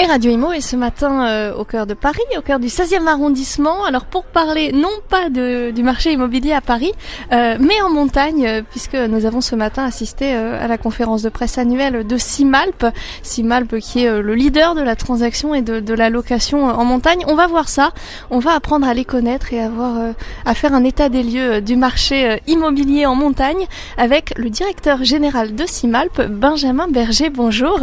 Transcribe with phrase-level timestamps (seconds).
[0.00, 3.06] et Radio Imo est ce matin euh, au cœur de Paris, au cœur du 16e
[3.06, 3.84] arrondissement.
[3.84, 6.92] Alors pour parler non pas de, du marché immobilier à Paris,
[7.32, 11.28] euh, mais en montagne, euh, puisque nous avons ce matin assisté à la conférence de
[11.28, 12.86] presse annuelle de Simalp,
[13.22, 17.22] Simalp qui est le leader de la transaction et de, de, la location en montagne.
[17.26, 17.90] On va voir ça,
[18.30, 20.14] on va apprendre à les connaître et avoir
[20.46, 23.66] à faire un état des lieux du marché immobilier en montagne
[23.98, 27.28] avec le directeur général de Simalp, Benjamin Berger.
[27.28, 27.80] Bonjour.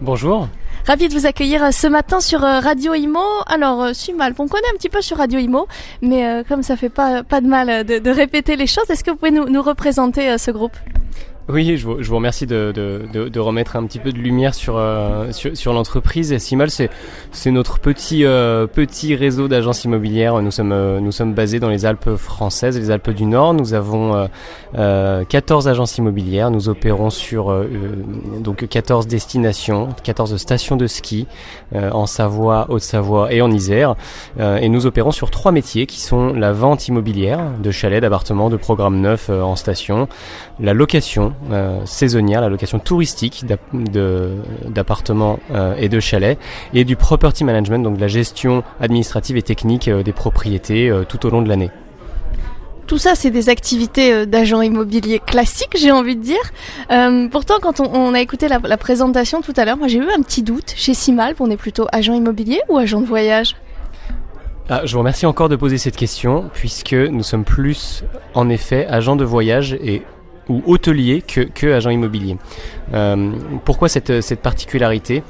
[0.00, 0.48] Bonjour.
[0.90, 3.20] Ravi de vous accueillir euh, ce matin sur euh, Radio Imo.
[3.46, 5.68] Alors, euh, Sumal, on connaît un petit peu sur Radio Imo,
[6.02, 9.30] mais comme ça fait pas, de mal de, répéter les choses, est-ce que vous pouvez
[9.30, 10.76] nous représenter ce groupe?
[11.48, 14.54] Oui, je vous, je vous remercie de, de, de, remettre un petit peu de lumière
[14.54, 16.36] sur, euh, sur, sur l'entreprise.
[16.38, 16.90] Simal, c'est,
[17.32, 20.40] c'est notre petit, euh, petit réseau d'agences immobilières.
[20.42, 23.54] Nous sommes, euh, nous sommes basés dans les Alpes françaises, les Alpes du Nord.
[23.54, 24.28] Nous avons
[24.74, 26.50] 14 agences immobilières.
[26.50, 27.52] Nous opérons sur
[28.40, 31.26] donc 14 destinations, 14 stations de ski
[31.74, 33.94] en Savoie, Haute-Savoie et en Isère.
[34.38, 38.56] et nous opérons sur trois métiers qui sont la vente immobilière de chalets, d'appartements, de
[38.56, 40.08] programmes neufs en station,
[40.60, 43.44] la location euh, saisonnière, la location touristique
[44.68, 46.38] d'appartements euh, et de chalets,
[46.74, 51.24] et du property management, donc de la gestion administrative et technique euh, des propriétés tout
[51.26, 51.70] au long de l'année.
[52.86, 57.30] Tout ça, c'est des activités d'agents immobiliers classiques, j'ai envie de dire.
[57.30, 60.42] pourtant, quand on, a écouté la, présentation tout à l'heure, moi j'ai eu un petit
[60.42, 60.74] doute.
[60.76, 63.54] Chez Simalp, on est plutôt agent immobilier ou agent de voyage?
[64.68, 68.04] Ah, je vous remercie encore de poser cette question, puisque nous sommes plus,
[68.34, 70.02] en effet, agents de voyage et
[70.50, 72.36] ou hôtelier que, que agent immobilier.
[72.92, 73.32] Euh,
[73.64, 75.22] pourquoi cette, cette particularité?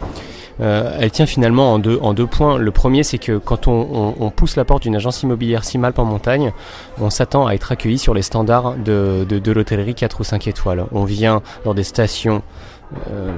[0.61, 2.59] Euh, elle tient finalement en deux, points.
[2.59, 6.53] Le premier, c'est que quand on, pousse la porte d'une agence immobilière Simalp en montagne,
[7.01, 10.85] on s'attend à être accueilli sur les standards de, l'hôtellerie 4 ou 5 étoiles.
[10.93, 12.43] On vient dans des stations
[13.09, 13.31] euh,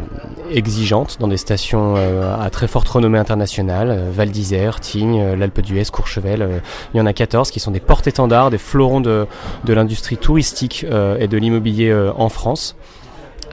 [0.50, 5.84] exigeantes dans des stations euh, à très forte renommée internationale, Val d'Isère, Tignes, l'Alpe d'Huez,
[5.92, 6.62] Courchevel.
[6.94, 9.26] il y en a 14 qui sont des porte-étendards, des fleurons de,
[9.64, 10.86] de l'industrie touristique
[11.18, 12.76] et de l'immobilier en France.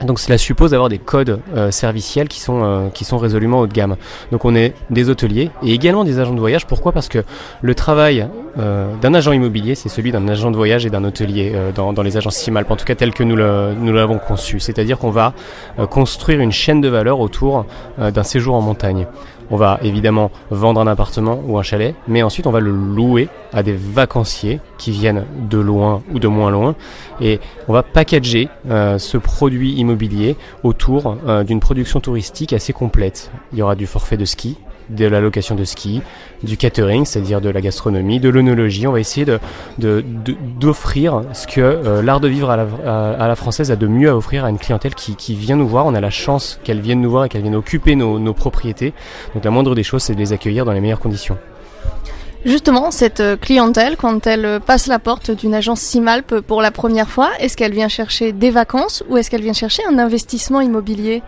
[0.04, 3.66] Donc cela suppose d'avoir des codes euh, serviciels qui sont, euh, qui sont résolument haut
[3.66, 3.96] de gamme.
[4.32, 6.66] Donc on est des hôteliers et également des agents de voyage.
[6.66, 6.92] Pourquoi?
[6.92, 7.22] Parce que
[7.60, 8.26] le travail
[8.58, 12.02] euh, d'un agent immobilier, c'est celui d'un agent de voyage et d'un hôtelier dans, dans,
[12.02, 14.60] les agences CIMALP, en tout cas tel que nous l'avons conçu.
[14.60, 15.34] C'est-à-dire qu'on va
[15.90, 17.66] construire une chaîne de valeur autour
[17.98, 19.06] d'un séjour en montagne.
[19.50, 23.28] On va évidemment vendre un appartement ou un chalet, mais ensuite on va le louer
[23.52, 26.76] à des vacanciers qui viennent de loin ou de moins loin,
[27.20, 33.32] et on va packager euh, ce produit immobilier autour euh, d'une production touristique assez complète.
[33.52, 34.56] Il y aura du forfait de ski,
[34.88, 36.02] de la location de ski,
[36.42, 38.86] du catering, c'est-à-dire de la gastronomie, de l'onologie.
[38.86, 39.38] On va essayer de,
[40.58, 44.44] d'offrir ce que euh, l'art de vivre à la, française a de mieux à offrir
[44.44, 45.86] à une clientèle qui, vient nous voir.
[45.86, 48.92] On a la chance qu'elle vienne nous voir et qu'elle vienne occuper nos, nos propriétés.
[49.34, 51.38] Donc la moindre des choses, c'est de les accueillir dans les meilleures conditions.
[52.44, 56.70] Justement, cette euh, clientèle, quand elle euh, passe la porte d'une agence Simalp pour la
[56.70, 60.62] première fois, est-ce qu'elle vient chercher des vacances ou est-ce qu'elle vient chercher un investissement
[60.62, 61.22] immobilier?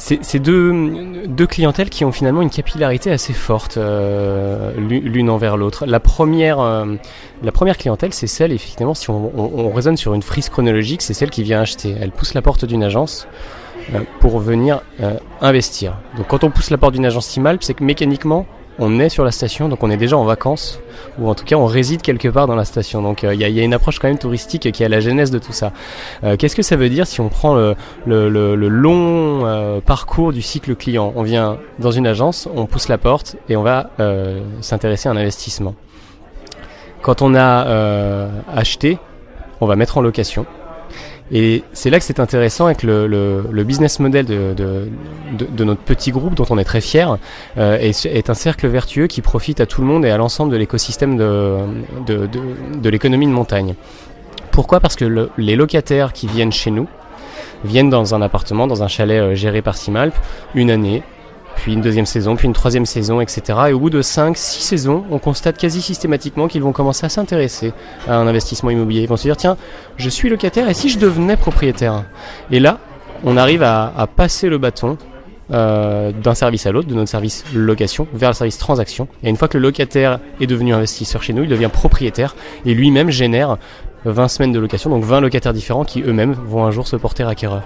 [0.00, 5.84] C'est deux, deux clientèles qui ont finalement une capillarité assez forte euh, l'une envers l'autre.
[5.86, 6.96] La première, euh,
[7.42, 11.02] la première clientèle, c'est celle, effectivement, si on, on, on, raisonne sur une frise chronologique,
[11.02, 11.94] c'est celle qui vient acheter.
[12.00, 13.28] Elle pousse la porte d'une agence
[13.94, 14.80] euh, pour venir
[15.40, 15.98] investir.
[16.16, 18.46] Donc quand on pousse la porte d'une agence Simalp, c'est que mécaniquement,
[18.78, 20.80] on est sur la station, donc on est déjà en vacances,
[21.18, 23.02] ou en tout cas on réside quelque part dans la station.
[23.02, 25.30] Donc euh, il y, a, une approche quand même touristique qui est à la genèse
[25.30, 25.72] de tout ça.
[26.24, 27.74] Euh, qu'est-ce que ça veut dire si on prend le,
[28.54, 31.12] long euh, parcours du cycle client?
[31.16, 33.90] On vient dans une agence, on pousse la porte et on va
[34.60, 35.74] s'intéresser à un investissement.
[37.02, 38.98] Quand on a acheté,
[39.60, 40.46] on va mettre en location.
[41.32, 44.88] Et c'est là que c'est intéressant avec le, le, le, business model de, de,
[45.38, 47.18] de, de, notre petit groupe dont on est très fier,
[47.56, 50.50] euh, est, est, un cercle vertueux qui profite à tout le monde et à l'ensemble
[50.50, 53.74] de l'écosystème de, l'économie de montagne.
[54.50, 54.80] Pourquoi?
[54.80, 56.88] Parce que les locataires qui viennent chez nous
[57.64, 60.14] viennent dans un appartement, dans un chalet euh, géré par Simalp,
[60.54, 61.02] une année,
[61.60, 63.58] puis une deuxième saison, puis une troisième saison, etc.
[63.68, 67.74] Et au bout de 5-6 saisons, on constate quasi systématiquement qu'ils vont commencer à s'intéresser
[68.08, 69.02] à un investissement immobilier.
[69.02, 69.58] Ils vont se dire, tiens,
[69.98, 72.04] je suis locataire et si je devenais propriétaire?
[72.50, 72.78] Et là,
[73.24, 74.96] on arrive à, passer le bâton
[75.52, 79.06] euh, d'un service à l'autre, de notre service location vers le service transaction.
[79.22, 82.72] Et une fois que le locataire est devenu investisseur chez nous, il devient propriétaire et
[82.72, 83.58] lui-même génère
[84.06, 87.24] 20 semaines de location, donc 20 locataires différents qui eux-mêmes vont un jour se porter
[87.24, 87.64] acquéreurs.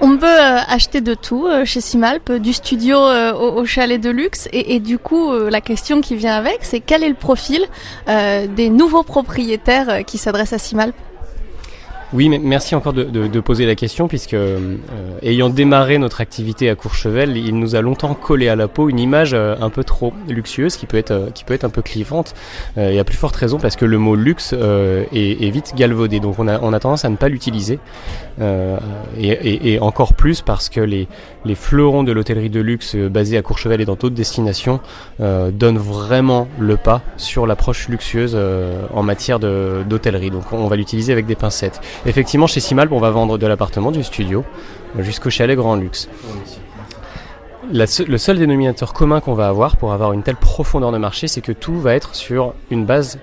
[0.00, 4.10] On peut euh, acheter de tout euh, chez Simalp, du studio euh, au, chalet de
[4.10, 4.48] luxe.
[4.52, 7.64] Et, et du coup, la question qui vient avec, c'est quel est le profil
[8.06, 10.94] des nouveaux propriétaires qui s'adressent à Simalp?
[12.14, 14.76] Oui, mais merci encore de, poser la question puisque euh,
[15.22, 18.98] ayant démarré notre activité à Courchevel, il nous a longtemps collé à la peau une
[18.98, 21.82] image euh, un peu trop luxueuse qui peut être euh, qui peut être un peu
[21.82, 22.34] clivante
[22.76, 26.20] et à plus forte raison parce que le mot luxe est, vite galvaudé.
[26.20, 27.78] Donc on a tendance à ne pas l'utiliser
[28.40, 31.08] et, encore plus parce que les
[31.44, 34.80] les fleurons de l'hôtellerie de luxe basés à Courchevel et dans d'autres destinations
[35.18, 38.38] donnent vraiment le pas sur l'approche luxueuse
[38.92, 40.30] en matière d'hôtellerie.
[40.30, 41.80] Donc on va l'utiliser avec des pincettes.
[42.06, 44.44] Effectivement, chez Simalp, on va vendre de l'appartement, du studio,
[44.98, 46.08] jusqu'au chalet grand luxe.
[47.72, 47.86] le
[48.18, 51.52] seul dénominateur commun qu'on va avoir pour avoir une telle profondeur de marché, c'est que
[51.52, 53.18] tout va être sur une base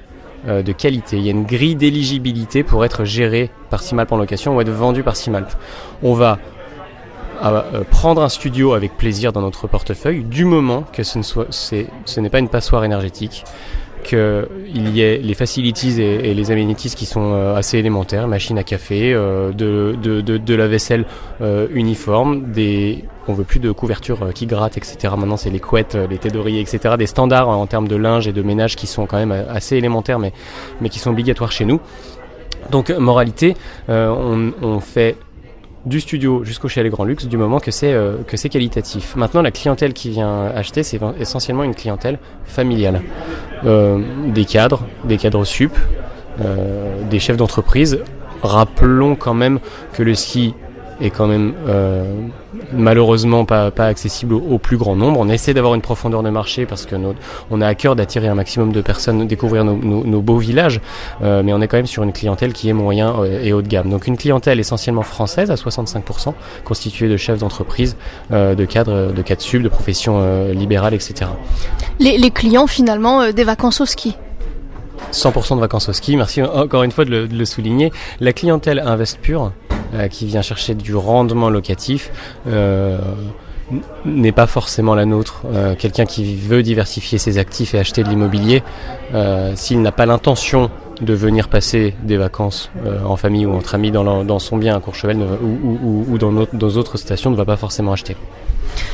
[0.48, 1.18] euh, de qualité.
[1.18, 4.70] Il y a une grille d'éligibilité pour être géré par Simalp en location ou être
[4.70, 5.50] vendu par Simalp.
[6.04, 6.38] On va
[7.44, 12.40] euh, prendre un studio avec plaisir dans notre portefeuille du moment que ce n'est pas
[12.40, 13.44] une passoire énergétique,
[14.06, 18.64] qu'il y ait les facilities et, les amenities qui sont euh, assez élémentaires, machine à
[18.64, 21.06] café, euh, de, la vaisselle
[21.42, 25.16] euh, uniforme, des on veut plus de couverture qui gratte, etc.
[25.18, 26.94] Maintenant, c'est les couettes, les thés d'oreiller, etc.
[26.96, 30.20] Des standards en termes de linge et de ménage qui sont quand même assez élémentaires,
[30.20, 30.32] mais,
[30.90, 31.80] qui sont obligatoires chez nous.
[32.70, 33.56] Donc, moralité,
[33.88, 35.18] on, fait
[35.88, 39.16] du studio jusqu'au chalet grand luxe du moment que c'est qualitatif.
[39.16, 43.02] Maintenant, la clientèle qui vient acheter, c'est essentiellement une clientèle familiale,
[43.66, 45.74] des cadres, des cadres sup,
[46.42, 48.00] euh, des chefs d'entreprise.
[48.44, 49.60] Rappelons quand même
[49.94, 50.54] que le ski
[51.02, 52.04] est quand même euh,
[52.74, 55.20] malheureusement pas, pas accessible au, plus grand nombre.
[55.20, 56.96] On essaie d'avoir une profondeur de marché parce que
[57.52, 60.82] on a à cœur d'attirer un maximum de personnes, découvrir nos, nos, beaux villages,
[61.22, 63.62] euh, mais on est quand même sur une clientèle qui est moyen euh, et haut
[63.62, 63.90] de gamme.
[63.90, 66.34] Donc une clientèle essentiellement française à 65%,
[66.64, 67.98] constituée de chefs d'entreprise,
[68.32, 71.32] euh, de cadres, de cadres sub, de professions libérales, etc.
[72.00, 74.16] Les, les clients finalement des vacances au ski
[75.12, 77.92] 100% de vacances au ski, merci encore une fois de le, de le souligner.
[78.20, 79.52] La clientèle Invest Pure,
[80.10, 82.12] qui vient chercher du rendement locatif
[82.48, 82.98] euh,
[84.06, 85.42] n'est pas forcément la nôtre.
[85.54, 88.64] Euh, quelqu'un qui veut diversifier ses actifs et acheter de l'immobilier,
[89.56, 90.70] s'il n'a pas l'intention
[91.02, 92.70] de venir passer des vacances
[93.06, 97.32] en famille ou entre amis dans, son bien à Courchevel ou, dans, d'autres autres stations,
[97.32, 98.16] ne va pas forcément acheter.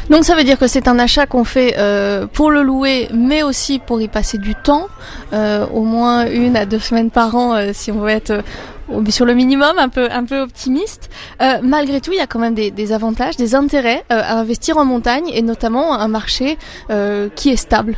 [0.09, 1.75] Donc ça veut dire que c'est un achat qu'on fait
[2.33, 4.87] pour le louer, mais aussi pour y passer du temps,
[5.31, 8.43] au moins une à deux semaines par an, si on veut être
[9.09, 11.09] sur le minimum, un peu, un peu optimiste.
[11.41, 14.77] Euh, malgré tout, il y a quand même des, avantages, des intérêts euh, à investir
[14.77, 16.57] en montagne et notamment un marché
[16.89, 17.95] euh, qui est stable.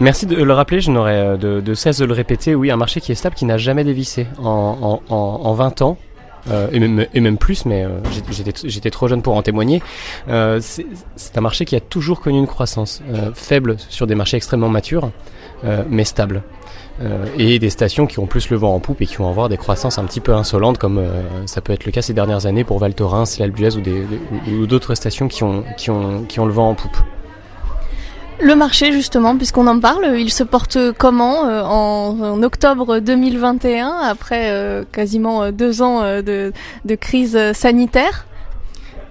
[0.00, 2.54] Merci de le rappeler, je n'aurais de, cesse de le répéter.
[2.54, 5.98] Oui, un marché qui est stable, qui n'a jamais dévissé en, en, en, 20 ans.
[6.72, 7.84] et même plus, mais
[8.64, 9.82] j'étais trop jeune pour en témoigner.
[10.28, 13.02] c'est un marché qui a toujours connu une croissance
[13.34, 15.10] faible sur des marchés extrêmement matures,
[15.88, 16.44] mais stable.
[17.00, 19.48] Euh, et des stations qui ont plus le vent en poupe et qui vont avoir
[19.48, 22.46] des croissances un petit peu insolentes comme euh, ça peut être le cas ces dernières
[22.46, 23.70] années pour Val Thorens, l'Albuez
[24.50, 26.96] ou d'autres stations qui ont, qui, ont, qui ont le vent en poupe.
[28.40, 34.84] Le marché, justement, puisqu'on en parle, il se porte comment euh, en, octobre 2021, après
[34.92, 36.52] quasiment deux ans de,
[36.84, 38.26] de, crise sanitaire?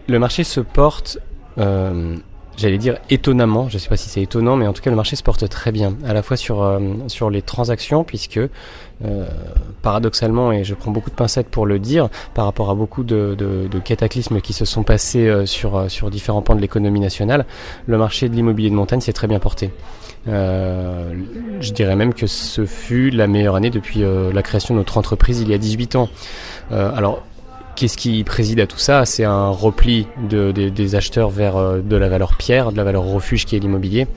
[0.08, 1.20] Le marché se porte
[2.58, 4.96] j'allais dire étonnamment, je ne sais pas si c'est étonnant, mais en tout cas le
[4.96, 8.50] marché se porte très bien, à la fois sur, euh, sur les transactions, puisque euh,
[9.84, 13.36] paradoxalement, et je prends beaucoup de pincettes pour le dire, par rapport à beaucoup de,
[13.38, 17.46] de, de cataclysmes qui se sont passés euh, sur, sur différents pans de l'économie nationale,
[17.86, 19.72] le marché de l'immobilier de montagne s'est très bien porté.
[20.26, 24.04] je dirais même que ce fut la meilleure année depuis
[24.34, 26.10] la création de notre entreprise il y a 18 ans.
[26.72, 27.24] alors
[27.78, 29.06] Qu'est-ce qui préside à tout ça?
[29.06, 33.04] C'est un repli de, des acheteurs vers euh, de la valeur pierre, de la valeur
[33.04, 34.08] refuge qui est l'immobilier,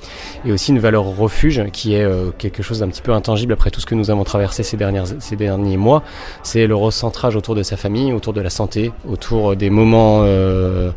[0.47, 3.71] et aussi une valeur refuge qui est euh, quelque chose d'un petit peu intangible après
[3.71, 6.03] tout ce que nous avons traversé ces, dernières, ces derniers mois.
[6.43, 10.91] C'est le recentrage autour de sa famille, autour de la santé, autour des moments euh,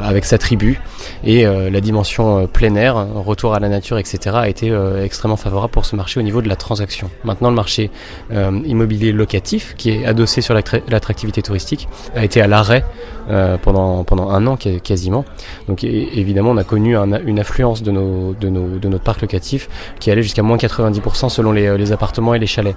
[0.00, 0.78] avec sa tribu,
[1.24, 4.36] et la dimension plein air, retour à la nature, etc.
[4.36, 7.10] a été extrêmement favorable pour ce marché au niveau de la transaction.
[7.24, 7.90] Maintenant, le marché
[8.30, 12.84] immobilier locatif, qui est adossé sur l'attractivité touristique, a été à l'arrêt
[13.30, 15.24] euh, pendant, pendant un an quasiment.
[15.68, 19.68] Donc évidemment, on a connu une affluence de, nos, de, nos, de notre parc locatif
[20.00, 22.74] qui allait jusqu'à moins 90% selon les, les, appartements et les chalets.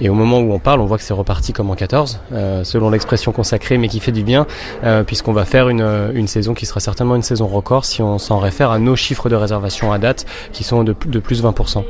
[0.00, 2.62] Et au moment où on parle, on voit que c'est reparti comme en 14, euh,
[2.62, 4.46] selon l'expression consacrée, mais qui fait du bien,
[4.84, 8.18] euh, puisqu'on va faire une, une saison qui sera certainement une saison record si on
[8.18, 11.84] s'en réfère à nos chiffres de réservation à date qui sont de, de plus 20%.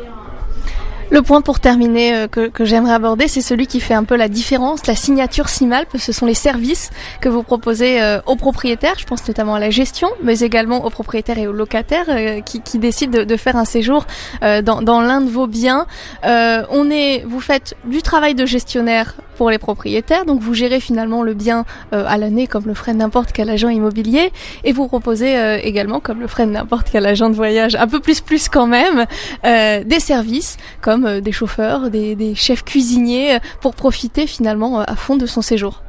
[1.10, 4.28] Le point pour terminer euh, que, j'aimerais aborder, c'est celui qui fait un peu la
[4.28, 5.88] différence, la signature Simalp.
[5.96, 6.90] Ce sont les services
[7.22, 8.96] que vous proposez euh, aux propriétaires.
[8.98, 12.78] Je pense notamment à la gestion, mais également aux propriétaires et aux locataires euh, qui,
[12.78, 14.06] décident de, de, faire un séjour
[14.42, 15.86] dans, dans l'un de vos biens.
[16.24, 21.22] on est, vous faites du travail de gestionnaire pour les propriétaires, donc vous gérez finalement
[21.22, 24.30] le bien à l'année comme le ferait n'importe quel agent immobilier,
[24.64, 28.20] et vous proposez également, comme le ferait n'importe quel agent de voyage, un peu plus
[28.20, 29.06] plus quand même,
[29.44, 34.96] des services comme euh, des chauffeurs, des, chefs cuisiniers, euh, pour profiter finalement euh, à
[34.96, 35.82] fond de son séjour.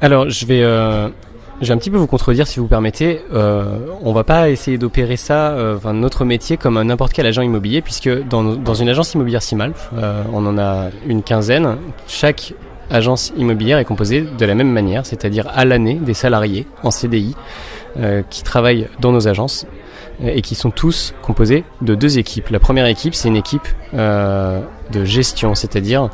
[0.00, 0.62] Alors, je vais,
[1.60, 3.20] je vais un petit peu vous contredire si vous permettez.
[3.32, 8.10] on va pas essayer d'opérer ça, enfin notre métier comme n'importe quel agent immobilier, puisque
[8.28, 9.72] dans, dans une agence immobilière Simal,
[10.32, 11.76] on en a une quinzaine.
[12.06, 12.54] Chaque
[12.90, 17.34] agence immobilière est composée de la même manière, c'est-à-dire à l'année des salariés en CDI
[18.30, 19.66] qui travaillent dans nos agences
[20.24, 22.48] et qui sont tous composés de deux équipes.
[22.48, 24.60] La première équipe, c'est une équipe euh,
[24.92, 26.08] de gestion, c'est-à-dire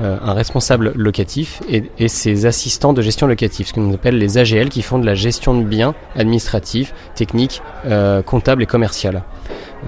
[0.00, 4.70] euh, un responsable locatif et, ses assistants de gestion locative, ce qu'on appelle les AGL,
[4.70, 9.22] qui font de la gestion de biens administratifs, techniques, euh, comptables et commerciales.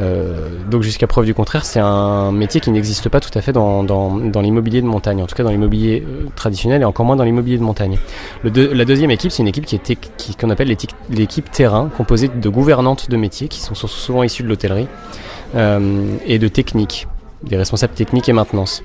[0.01, 3.53] Euh, donc jusqu'à preuve du contraire, c'est un métier qui n'existe pas tout à fait
[3.53, 3.83] dans,
[4.43, 6.05] l'immobilier de montagne, en tout cas dans l'immobilier
[6.37, 7.99] traditionnel et encore moins dans l'immobilier de montagne.
[8.43, 10.69] La deuxième équipe, c'est une équipe qui est qui, qu'on appelle
[11.09, 14.89] l'équipe terrain, composée de gouvernantes de métiers qui sont souvent issues de l'hôtellerie
[15.55, 17.07] et de techniques,
[17.43, 18.83] des responsables techniques et maintenance.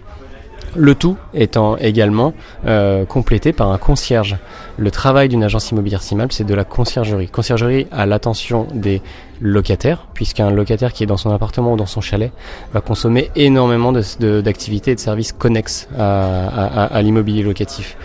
[0.76, 2.34] Le tout étant également
[2.66, 4.38] euh, complété par un concierge.
[4.78, 7.28] Le travail d'une agence immobilière Simable, c'est de la conciergerie.
[7.28, 9.02] Conciergerie à l'attention des
[9.42, 12.32] locataires, puisqu'un locataire qui est dans son appartement ou dans son chalet
[12.74, 17.96] va consommer énormément d'activités et de services connexes à l'immobilier locatif.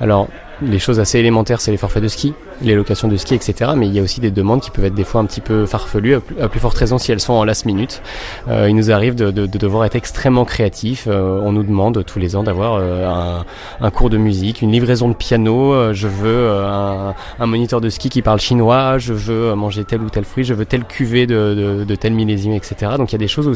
[0.00, 0.28] Alors,
[0.60, 3.72] les choses assez élémentaires, c'est les forfaits de ski, les locations de ski, etc.
[3.76, 5.66] Mais il y a aussi des demandes qui peuvent être des fois un petit peu
[5.66, 8.02] farfelues, à plus, forte raison si elles sont en last minute.
[8.48, 11.06] Euh, il nous arrive de, de, de, devoir être extrêmement créatif.
[11.08, 13.44] Euh, on nous demande tous les ans d'avoir euh, un,
[13.80, 15.72] un, cours de musique, une livraison de piano.
[15.72, 18.98] Euh, je veux un, un, moniteur de ski qui parle chinois.
[18.98, 20.44] Je veux manger tel ou tel fruit.
[20.44, 22.92] Je veux telle cuvée de, de, tel millésime, etc.
[22.96, 23.52] Donc il y a des choses où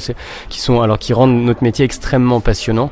[0.49, 2.91] qui sont alors qui rendent notre métier extrêmement passionnant,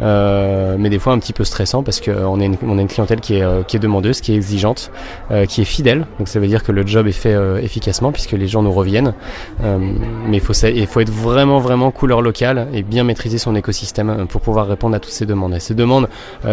[0.00, 3.42] mais des fois un petit peu stressant parce qu'on on a une clientèle qui est
[3.48, 4.90] euh, qui est demandeuse, qui est exigeante,
[5.30, 6.06] euh, qui est fidèle.
[6.18, 8.72] Donc ça veut dire que le job est fait euh, efficacement puisque les gens nous
[8.72, 9.14] reviennent.
[9.60, 14.40] mais il faut, faut être vraiment vraiment couleur locale et bien maîtriser son écosystème pour
[14.40, 15.54] pouvoir répondre à toutes ces demandes.
[15.54, 16.08] Et ces demandes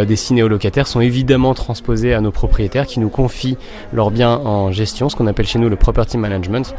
[0.08, 3.58] destinées aux locataires sont évidemment transposées à nos propriétaires qui nous confient
[3.94, 6.74] leurs biens en gestion, ce qu'on appelle chez nous le property management.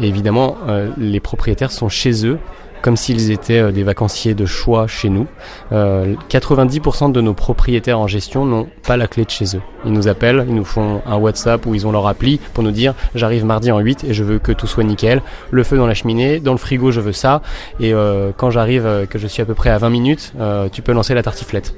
[0.00, 0.56] Et évidemment,
[0.96, 2.38] les propriétaires sont chez eux
[2.86, 5.26] comme s'ils étaient euh, des vacanciers de choix chez nous.
[5.72, 9.60] 90% euh, de nos propriétaires en gestion n'ont pas la clé de chez eux.
[9.84, 12.70] Ils nous appellent, ils nous font un WhatsApp où ils ont leur appli pour nous
[12.70, 15.88] dire j'arrive mardi en 8 et je veux que tout soit nickel, le feu dans
[15.88, 17.42] la cheminée, dans le frigo je veux ça,
[17.80, 20.32] et euh, quand j'arrive, que je suis à peu près à 20 minutes,
[20.70, 21.74] tu peux lancer la tartiflette.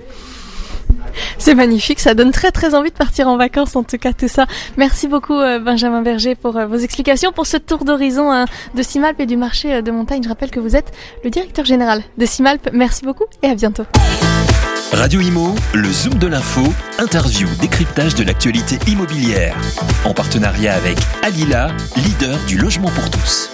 [1.39, 4.29] C'est magnifique, ça donne très très envie de partir en vacances en tout cas tout
[4.29, 4.47] ça.
[4.77, 8.83] Merci beaucoup euh, Benjamin Berger pour euh, vos explications, pour ce tour d'horizon hein, de
[8.83, 10.23] Simalp et du marché euh, de montagne.
[10.23, 10.93] Je rappelle que vous êtes
[11.25, 12.69] le directeur général de Simalp.
[12.73, 13.85] Merci beaucoup et à bientôt.
[14.93, 16.63] Radio Imo, le Zoom de l'info,
[16.99, 19.55] interview, décryptage de l'actualité immobilière.
[20.05, 23.51] En partenariat avec Alila, leader du logement pour tous.